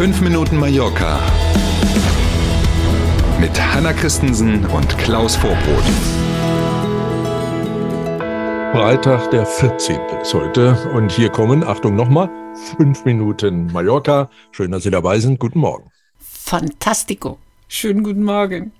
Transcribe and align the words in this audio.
5 0.00 0.22
Minuten 0.22 0.56
Mallorca 0.56 1.20
mit 3.38 3.50
Hanna 3.60 3.92
Christensen 3.92 4.64
und 4.64 4.96
Klaus 4.96 5.36
Vorbrot. 5.36 5.84
Freitag, 8.72 9.30
der 9.30 9.44
14. 9.44 10.00
ist 10.22 10.32
heute. 10.32 10.74
Und 10.94 11.12
hier 11.12 11.28
kommen, 11.28 11.62
Achtung 11.62 11.96
nochmal, 11.96 12.30
5 12.78 13.04
Minuten 13.04 13.66
Mallorca. 13.66 14.30
Schön, 14.52 14.70
dass 14.70 14.84
Sie 14.84 14.90
dabei 14.90 15.18
sind. 15.18 15.38
Guten 15.38 15.58
Morgen. 15.58 15.90
Fantastico. 16.18 17.38
Schönen 17.68 18.02
guten 18.02 18.24
Morgen. 18.24 18.72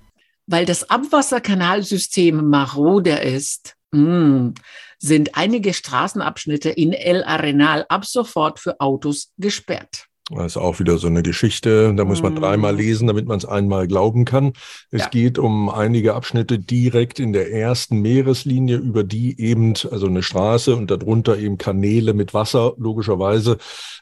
Weil 0.47 0.65
das 0.65 0.89
Abwasserkanalsystem 0.89 2.49
maroder 2.49 3.21
ist, 3.21 3.75
mm, 3.91 4.55
sind 4.97 5.37
einige 5.37 5.75
Straßenabschnitte 5.75 6.71
in 6.71 6.93
El 6.93 7.23
Arenal 7.23 7.85
ab 7.89 8.05
sofort 8.05 8.59
für 8.59 8.81
Autos 8.81 9.31
gesperrt. 9.37 10.07
Das 10.29 10.53
ist 10.53 10.57
auch 10.57 10.79
wieder 10.79 10.97
so 10.97 11.07
eine 11.07 11.23
Geschichte. 11.23 11.93
Da 11.93 12.05
muss 12.05 12.21
man 12.21 12.35
dreimal 12.35 12.73
mm. 12.73 12.77
lesen, 12.77 13.07
damit 13.07 13.25
man 13.25 13.37
es 13.37 13.45
einmal 13.45 13.87
glauben 13.87 14.23
kann. 14.23 14.53
Es 14.91 15.01
ja. 15.01 15.09
geht 15.09 15.39
um 15.39 15.69
einige 15.69 16.13
Abschnitte 16.13 16.59
direkt 16.59 17.19
in 17.19 17.33
der 17.33 17.51
ersten 17.51 17.99
Meereslinie, 17.99 18.77
über 18.77 19.03
die 19.03 19.39
eben, 19.41 19.73
also 19.89 20.07
eine 20.07 20.23
Straße 20.23 20.75
und 20.75 20.91
darunter 20.91 21.37
eben 21.37 21.57
Kanäle 21.57 22.13
mit 22.13 22.33
Wasser, 22.33 22.73
logischerweise. 22.77 23.57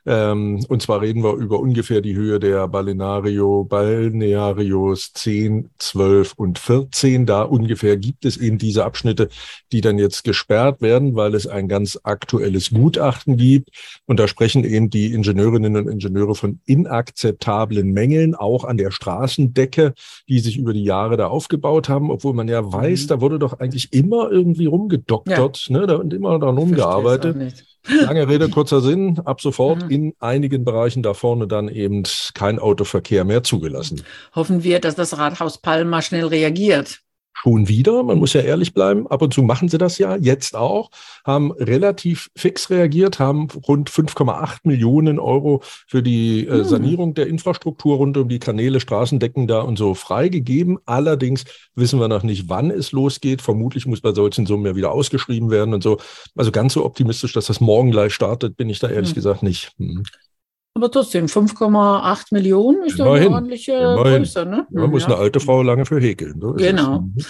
Ähm, 0.06 0.64
und 0.68 0.82
zwar 0.82 1.02
reden 1.02 1.24
wir 1.24 1.34
über 1.34 1.60
ungefähr 1.60 2.02
die 2.02 2.16
Höhe 2.16 2.40
der 2.40 2.68
Balneario, 2.68 3.64
Balnearios 3.64 5.14
10, 5.14 5.72
12 5.80 6.34
und 6.34 6.60
14. 6.60 7.26
Da 7.26 7.42
ungefähr 7.42 7.98
gibt 7.98 8.26
es 8.26 8.38
eben 8.38 8.58
diese 8.58 8.86
Abschnitte, 8.86 9.30
die 9.72 9.82
dann 9.82 9.98
jetzt 9.98 10.24
gesperrt 10.24 10.82
werden, 10.82 11.16
weil 11.16 11.34
es 11.34 11.48
ein 11.48 11.68
ganz 11.68 11.98
aktuelles 12.04 12.70
Gutachten 12.70 13.38
gibt. 13.38 13.70
Und 14.06 14.20
da 14.20 14.28
sprechen 14.28 14.64
eben 14.64 14.90
die 14.90 15.14
Ingenieurinnen 15.14 15.76
und 15.76 15.88
Ingenieure 15.88 16.09
Ingenieure 16.10 16.36
von 16.36 16.60
inakzeptablen 16.66 17.92
Mängeln, 17.92 18.36
auch 18.36 18.64
an 18.64 18.78
der 18.78 18.92
Straßendecke, 18.92 19.94
die 20.28 20.40
sich 20.40 20.58
über 20.58 20.74
die 20.74 20.84
Jahre 20.84 21.18
da 21.18 21.28
aufgebaut 21.28 21.90
haben, 21.90 22.12
obwohl 22.12 22.34
man 22.34 22.48
ja 22.48 22.72
weiß, 22.72 23.04
mhm. 23.04 23.08
da 23.08 23.22
wurde 23.22 23.40
doch 23.40 23.60
eigentlich 23.60 23.94
immer 23.94 24.30
irgendwie 24.32 24.66
rumgedoktert 24.66 25.68
ja. 25.68 25.78
ne, 25.78 25.88
da, 25.88 25.96
und 25.96 26.14
immer 26.14 26.38
daran 26.40 26.58
rumgearbeitet. 26.58 27.66
Lange 28.06 28.28
Rede, 28.28 28.50
kurzer 28.50 28.82
Sinn. 28.82 29.20
Ab 29.24 29.42
sofort 29.42 29.86
mhm. 29.86 29.90
in 29.90 30.14
einigen 30.20 30.66
Bereichen 30.66 31.02
da 31.02 31.14
vorne 31.14 31.48
dann 31.48 31.70
eben 31.70 32.04
kein 32.34 32.60
Autoverkehr 32.60 33.24
mehr 33.24 33.44
zugelassen. 33.44 34.04
Hoffen 34.36 34.64
wir, 34.64 34.80
dass 34.80 34.96
das 34.96 35.18
Rathaus 35.18 35.60
Palma 35.60 36.02
schnell 36.02 36.26
reagiert 36.26 37.02
schon 37.34 37.68
wieder. 37.68 38.04
Man 38.04 38.20
muss 38.20 38.34
ja 38.34 38.42
ehrlich 38.42 38.74
bleiben. 38.74 39.08
Ab 39.08 39.22
und 39.22 39.34
zu 39.34 39.44
machen 39.44 39.70
sie 39.70 39.78
das 39.78 39.98
ja, 39.98 40.16
jetzt 40.18 40.56
auch, 40.56 40.90
haben 41.26 41.52
relativ 41.52 42.30
fix 42.36 42.70
reagiert, 42.70 43.20
haben 43.20 43.48
rund 43.68 43.90
5,8 43.90 44.60
Millionen 44.64 45.20
Euro 45.20 45.62
für 45.88 46.04
die 46.04 46.46
äh, 46.46 46.52
hm. 46.52 46.64
Sanierung 46.66 47.14
der 47.14 47.28
Infrastruktur 47.28 47.98
rund 47.98 48.18
um 48.18 48.28
die 48.28 48.40
Kanäle, 48.40 48.80
Straßendecken 48.80 49.48
da 49.48 49.62
und 49.62 49.78
so 49.78 49.94
freigegeben. 49.94 50.80
Allerdings 50.86 51.46
wissen 51.76 52.00
wir 52.00 52.08
noch 52.08 52.24
nicht, 52.24 52.50
wann 52.50 52.72
es 52.72 52.92
losgeht. 52.92 53.42
Vermutlich 53.42 53.86
muss 53.86 54.02
bei 54.02 54.14
solchen 54.14 54.46
Summen 54.46 54.66
ja 54.66 54.76
wieder 54.76 54.92
ausgeschrieben 54.92 55.50
werden 55.50 55.74
und 55.74 55.84
so. 55.84 55.98
Also 56.36 56.52
ganz 56.52 56.74
so 56.74 56.86
optimistisch, 56.86 57.34
dass 57.34 57.48
das 57.48 57.62
morgen 57.62 57.92
gleich 57.92 58.14
startet, 58.14 58.58
bin 58.58 58.70
ich 58.70 58.80
da 58.80 58.90
ehrlich 58.90 59.12
hm. 59.12 59.16
gesagt 59.16 59.44
nicht. 59.44 59.72
Hm. 59.78 60.04
Aber 60.74 60.92
trotzdem, 60.92 61.26
5,8 61.26 62.28
Millionen 62.32 62.84
ist 62.84 63.00
doch 63.00 63.14
eine 63.14 63.30
ordentliche 63.30 63.74
immerhin. 63.74 64.24
Größe. 64.24 64.46
Ne? 64.46 64.68
Man 64.72 64.90
muss 64.90 65.06
eine 65.06 65.18
alte 65.18 65.40
Frau 65.40 65.62
lange 65.62 65.86
für 65.86 66.00
häkeln. 66.00 66.40
So 66.40 66.54
genau. 66.54 67.06
Es. 67.18 67.28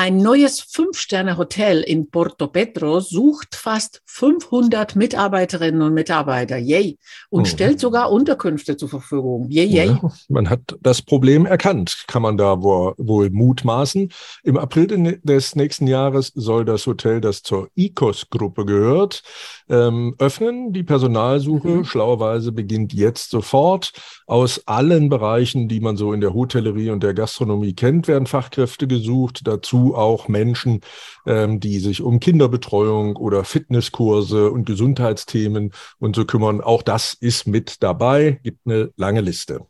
Mhm. 0.00 0.06
Ein 0.06 0.16
neues 0.18 0.60
Fünf-Sterne-Hotel 0.60 1.82
in 1.82 2.10
Porto 2.10 2.46
Petro 2.46 3.00
sucht 3.00 3.54
fast 3.54 4.02
500 4.06 4.96
Mitarbeiterinnen 4.96 5.82
und 5.82 5.94
Mitarbeiter, 5.94 6.56
yay, 6.56 6.98
und 7.28 7.42
oh. 7.42 7.44
stellt 7.44 7.80
sogar 7.80 8.10
Unterkünfte 8.10 8.76
zur 8.76 8.88
Verfügung, 8.88 9.48
yay, 9.50 9.66
yay. 9.66 9.86
Ja, 9.88 10.12
man 10.28 10.48
hat 10.48 10.60
das 10.80 11.02
Problem 11.02 11.46
erkannt, 11.46 12.04
kann 12.06 12.22
man 12.22 12.36
da 12.36 12.62
wohl, 12.62 12.94
wohl 12.96 13.30
mutmaßen. 13.30 14.10
Im 14.42 14.56
April 14.56 14.86
des 15.22 15.54
nächsten 15.54 15.86
Jahres 15.86 16.32
soll 16.34 16.64
das 16.64 16.86
Hotel, 16.86 17.20
das 17.20 17.42
zur 17.42 17.68
ICOS-Gruppe 17.76 18.64
gehört, 18.64 19.22
ähm, 19.68 20.14
öffnen. 20.18 20.72
Die 20.72 20.82
Personalsuche, 20.82 21.68
mhm. 21.68 21.84
schlauerweise, 21.84 22.52
beginnt 22.52 22.92
jetzt 22.92 23.30
sofort. 23.30 23.92
Aus 24.26 24.62
allen 24.66 25.08
Bereichen, 25.08 25.68
die 25.68 25.80
man 25.80 25.96
so 25.96 26.12
in 26.12 26.20
der 26.20 26.34
Hotellerie 26.34 26.90
und 26.90 27.02
der 27.02 27.14
Gastronomie 27.14 27.74
kennt, 27.74 28.08
werden 28.08 28.26
Fachkräfte 28.26 28.86
gesucht. 28.86 29.42
Dazu 29.44 29.89
auch 29.94 30.28
Menschen, 30.28 30.80
ähm, 31.26 31.60
die 31.60 31.78
sich 31.78 32.02
um 32.02 32.20
Kinderbetreuung 32.20 33.16
oder 33.16 33.44
Fitnesskurse 33.44 34.50
und 34.50 34.64
Gesundheitsthemen 34.64 35.72
und 35.98 36.16
so 36.16 36.24
kümmern. 36.24 36.60
Auch 36.60 36.82
das 36.82 37.14
ist 37.14 37.46
mit 37.46 37.82
dabei, 37.82 38.40
gibt 38.42 38.66
eine 38.66 38.90
lange 38.96 39.20
Liste. 39.20 39.66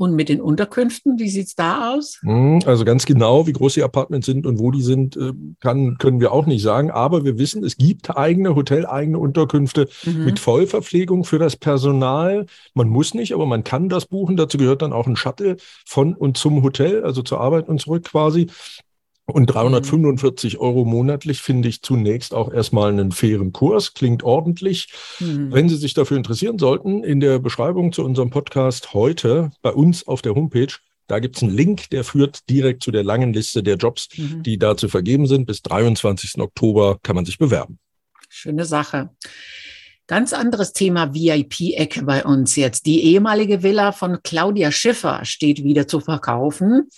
Und 0.00 0.14
mit 0.14 0.30
den 0.30 0.40
Unterkünften, 0.40 1.18
wie 1.18 1.28
sieht 1.28 1.48
es 1.48 1.54
da 1.54 1.92
aus? 1.92 2.20
Hm, 2.22 2.60
also 2.64 2.86
ganz 2.86 3.04
genau, 3.04 3.46
wie 3.46 3.52
groß 3.52 3.74
die 3.74 3.82
Apartments 3.82 4.24
sind 4.24 4.46
und 4.46 4.58
wo 4.58 4.70
die 4.70 4.80
sind, 4.80 5.14
äh, 5.18 5.34
kann, 5.60 5.98
können 5.98 6.20
wir 6.20 6.32
auch 6.32 6.46
nicht 6.46 6.62
sagen. 6.62 6.90
Aber 6.90 7.26
wir 7.26 7.38
wissen, 7.38 7.62
es 7.62 7.76
gibt 7.76 8.16
eigene 8.16 8.54
Hotel, 8.54 8.86
eigene 8.86 9.18
Unterkünfte 9.18 9.90
mhm. 10.06 10.24
mit 10.24 10.38
Vollverpflegung 10.38 11.24
für 11.24 11.38
das 11.38 11.54
Personal. 11.54 12.46
Man 12.72 12.88
muss 12.88 13.12
nicht, 13.12 13.34
aber 13.34 13.44
man 13.44 13.62
kann 13.62 13.90
das 13.90 14.06
buchen. 14.06 14.38
Dazu 14.38 14.56
gehört 14.56 14.80
dann 14.80 14.94
auch 14.94 15.06
ein 15.06 15.16
Shuttle 15.16 15.58
von 15.84 16.14
und 16.14 16.38
zum 16.38 16.62
Hotel, 16.62 17.04
also 17.04 17.20
zur 17.20 17.42
Arbeit 17.42 17.68
und 17.68 17.78
zurück 17.82 18.04
quasi. 18.04 18.46
Und 19.30 19.46
345 19.46 20.54
mhm. 20.54 20.60
Euro 20.60 20.84
monatlich 20.84 21.42
finde 21.42 21.68
ich 21.68 21.82
zunächst 21.82 22.34
auch 22.34 22.52
erstmal 22.52 22.90
einen 22.90 23.12
fairen 23.12 23.52
Kurs, 23.52 23.94
klingt 23.94 24.22
ordentlich. 24.22 24.88
Mhm. 25.20 25.52
Wenn 25.52 25.68
Sie 25.68 25.76
sich 25.76 25.94
dafür 25.94 26.16
interessieren 26.16 26.58
sollten, 26.58 27.04
in 27.04 27.20
der 27.20 27.38
Beschreibung 27.38 27.92
zu 27.92 28.04
unserem 28.04 28.30
Podcast 28.30 28.94
heute 28.94 29.52
bei 29.62 29.70
uns 29.70 30.06
auf 30.06 30.22
der 30.22 30.34
Homepage, 30.34 30.72
da 31.06 31.18
gibt 31.18 31.36
es 31.36 31.42
einen 31.42 31.52
Link, 31.52 31.90
der 31.90 32.04
führt 32.04 32.48
direkt 32.48 32.84
zu 32.84 32.92
der 32.92 33.02
langen 33.02 33.32
Liste 33.32 33.62
der 33.62 33.76
Jobs, 33.76 34.08
mhm. 34.16 34.42
die 34.44 34.58
da 34.58 34.76
zu 34.76 34.88
vergeben 34.88 35.26
sind. 35.26 35.46
Bis 35.46 35.60
23. 35.62 36.40
Oktober 36.40 36.98
kann 37.02 37.16
man 37.16 37.24
sich 37.24 37.38
bewerben. 37.38 37.78
Schöne 38.28 38.64
Sache. 38.64 39.10
Ganz 40.06 40.32
anderes 40.32 40.72
Thema 40.72 41.14
VIP-Ecke 41.14 42.02
bei 42.02 42.24
uns 42.24 42.56
jetzt. 42.56 42.86
Die 42.86 43.04
ehemalige 43.04 43.62
Villa 43.62 43.92
von 43.92 44.18
Claudia 44.22 44.72
Schiffer 44.72 45.24
steht 45.24 45.62
wieder 45.62 45.86
zu 45.86 46.00
verkaufen. 46.00 46.88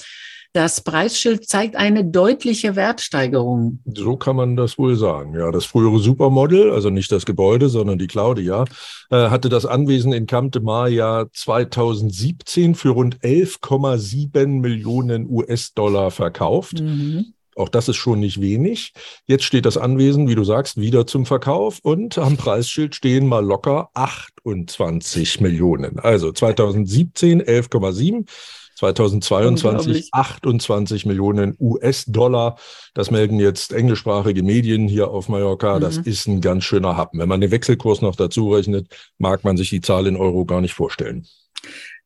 Das 0.55 0.83
Preisschild 0.83 1.49
zeigt 1.49 1.77
eine 1.77 2.05
deutliche 2.05 2.77
Wertsteigerung. 2.77 3.81
So 3.87 4.17
kann 4.17 4.37
man 4.37 4.55
das 4.55 4.77
wohl 4.77 4.97
sagen. 4.97 5.35
Ja, 5.35 5.51
das 5.51 5.65
frühere 5.65 5.99
Supermodel, 5.99 6.71
also 6.71 6.91
nicht 6.91 7.11
das 7.11 7.25
Gebäude, 7.25 7.71
sondern 7.71 7.99
die 7.99 8.07
Claudia, 8.07 8.67
äh, 9.11 9.31
hatte 9.31 9.49
das 9.49 9.65
Anwesen 9.65 10.13
in 10.13 10.27
Camp 10.27 10.53
de 10.53 10.61
Mar 10.61 10.89
ja 10.89 11.25
2017 11.33 12.75
für 12.75 12.91
rund 12.91 13.21
11,7 13.21 14.61
Millionen 14.61 15.27
US-Dollar 15.27 16.11
verkauft. 16.11 16.81
Mhm. 16.81 17.33
Auch 17.57 17.69
das 17.69 17.89
ist 17.89 17.97
schon 17.97 18.21
nicht 18.21 18.41
wenig. 18.41 18.93
Jetzt 19.27 19.45
steht 19.45 19.67
das 19.67 19.77
Anwesen, 19.77 20.29
wie 20.29 20.35
du 20.35 20.45
sagst, 20.45 20.79
wieder 20.79 21.07
zum 21.07 21.27
Verkauf 21.27 21.81
und 21.83 22.17
am 22.19 22.37
Preisschild 22.37 22.95
stehen 22.95 23.27
mal 23.27 23.45
locker 23.45 23.91
28 23.95 25.41
Millionen. 25.41 25.99
Also 25.99 26.33
2017 26.33 27.43
11,7. 27.43 28.27
2022 28.83 30.09
28 30.13 31.07
Millionen 31.07 31.57
US-Dollar. 31.61 32.57
Das 32.95 33.13
melden 33.13 33.39
jetzt 33.39 33.73
englischsprachige 33.73 34.43
Medien 34.43 34.89
hier 34.89 35.09
auf 35.09 35.29
Mallorca. 35.29 35.79
Das 35.79 35.99
mhm. 35.99 36.03
ist 36.05 36.27
ein 36.27 36.41
ganz 36.41 36.65
schöner 36.65 36.97
Happen. 36.97 37.21
Wenn 37.21 37.29
man 37.29 37.41
den 37.41 37.53
Wechselkurs 37.53 38.03
noch 38.03 38.17
dazu 38.17 38.53
rechnet, 38.53 38.89
mag 39.19 39.45
man 39.45 39.57
sich 39.57 39.71
die 39.71 39.81
Zahl 39.81 40.09
in 40.09 40.17
Euro 40.17 40.45
gar 40.45 40.61
nicht 40.61 40.75
vorstellen. 40.75 41.27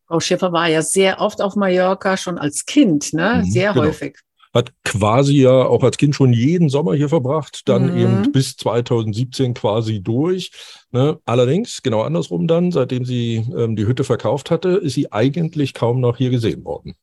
Frau 0.07 0.21
Schäfer 0.21 0.53
war 0.53 0.69
ja 0.69 0.83
sehr 0.83 1.21
oft 1.21 1.41
auf 1.41 1.57
Mallorca, 1.57 2.17
schon 2.17 2.39
als 2.39 2.67
Kind, 2.67 3.15
ne? 3.15 3.43
Mhm, 3.43 3.51
sehr 3.51 3.73
genau. 3.73 3.87
häufig 3.87 4.19
hat 4.57 4.73
quasi 4.85 5.43
ja 5.43 5.67
auch 5.67 5.83
als 5.83 5.97
Kind 5.97 6.15
schon 6.15 6.33
jeden 6.33 6.69
Sommer 6.69 6.95
hier 6.95 7.09
verbracht, 7.09 7.69
dann 7.69 7.93
mhm. 7.93 7.99
eben 7.99 8.33
bis 8.33 8.57
2017 8.57 9.55
quasi 9.55 10.03
durch. 10.03 10.51
Ne? 10.91 11.19
Allerdings, 11.25 11.83
genau 11.83 12.03
andersrum 12.03 12.47
dann, 12.47 12.73
seitdem 12.73 13.05
sie 13.05 13.47
ähm, 13.57 13.77
die 13.77 13.87
Hütte 13.87 14.05
verkauft 14.05 14.51
hatte, 14.51 14.71
ist 14.71 14.95
sie 14.95 15.13
eigentlich 15.13 15.75
kaum 15.75 16.01
noch 16.01 16.17
hier 16.17 16.31
gesehen 16.31 16.65
worden. 16.65 16.95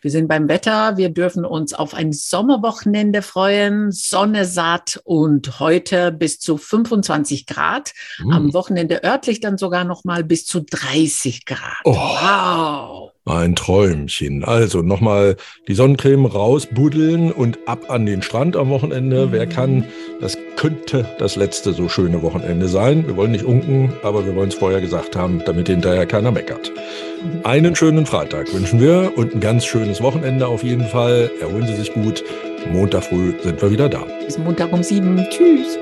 Wir 0.00 0.10
sind 0.10 0.28
beim 0.28 0.48
Wetter. 0.48 0.96
Wir 0.96 1.08
dürfen 1.08 1.44
uns 1.44 1.74
auf 1.74 1.94
ein 1.94 2.12
Sommerwochenende 2.12 3.22
freuen. 3.22 3.90
Sonne 3.90 4.44
satt 4.44 5.00
und 5.04 5.58
heute 5.58 6.12
bis 6.12 6.38
zu 6.38 6.56
25 6.56 7.46
Grad. 7.46 7.92
Mhm. 8.18 8.32
Am 8.32 8.54
Wochenende 8.54 9.02
örtlich 9.02 9.40
dann 9.40 9.58
sogar 9.58 9.84
noch 9.84 10.04
mal 10.04 10.22
bis 10.22 10.46
zu 10.46 10.60
30 10.60 11.44
Grad. 11.46 11.78
Oh. 11.84 11.94
Wow. 11.94 13.07
Ein 13.28 13.54
Träumchen. 13.54 14.42
Also 14.42 14.80
nochmal 14.80 15.36
die 15.68 15.74
Sonnencreme 15.74 16.24
rausbuddeln 16.24 17.30
und 17.30 17.58
ab 17.66 17.90
an 17.90 18.06
den 18.06 18.22
Strand 18.22 18.56
am 18.56 18.70
Wochenende. 18.70 19.32
Wer 19.32 19.46
kann, 19.46 19.84
das 20.20 20.38
könnte 20.56 21.06
das 21.18 21.36
letzte 21.36 21.74
so 21.74 21.90
schöne 21.90 22.22
Wochenende 22.22 22.68
sein. 22.68 23.06
Wir 23.06 23.16
wollen 23.16 23.32
nicht 23.32 23.44
unken, 23.44 23.92
aber 24.02 24.24
wir 24.24 24.34
wollen 24.34 24.48
es 24.48 24.54
vorher 24.54 24.80
gesagt 24.80 25.14
haben, 25.14 25.42
damit 25.44 25.68
hinterher 25.68 26.06
keiner 26.06 26.30
meckert. 26.30 26.72
Einen 27.44 27.76
schönen 27.76 28.06
Freitag 28.06 28.50
wünschen 28.54 28.80
wir 28.80 29.12
und 29.16 29.34
ein 29.34 29.40
ganz 29.40 29.66
schönes 29.66 30.00
Wochenende 30.00 30.46
auf 30.46 30.62
jeden 30.62 30.86
Fall. 30.86 31.30
Erholen 31.40 31.66
Sie 31.66 31.74
sich 31.74 31.92
gut. 31.92 32.24
Montag 32.72 33.04
früh 33.04 33.34
sind 33.42 33.60
wir 33.60 33.70
wieder 33.70 33.90
da. 33.90 34.06
Bis 34.24 34.38
Montag 34.38 34.72
um 34.72 34.82
sieben. 34.82 35.22
Tschüss. 35.28 35.78